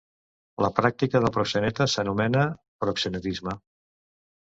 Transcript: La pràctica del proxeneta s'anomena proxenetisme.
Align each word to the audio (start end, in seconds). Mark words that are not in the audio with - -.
La 0.65 0.71
pràctica 0.79 1.21
del 1.27 1.33
proxeneta 1.37 1.89
s'anomena 1.97 2.49
proxenetisme. 2.85 3.59